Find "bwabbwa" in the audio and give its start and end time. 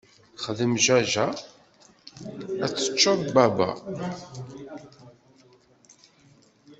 3.33-3.71